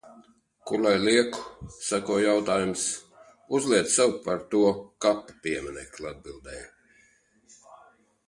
"Kur 0.69 0.79
lai 0.83 0.93
lieku?" 1.01 1.41
sekoja 1.87 2.23
jautājums. 2.29 2.85
"Uzliec 3.59 3.93
sev 3.97 4.15
par 4.25 4.41
to 4.55 4.63
kapa 5.05 5.37
pieminekli," 5.43 6.07
atbildēju. 6.13 7.05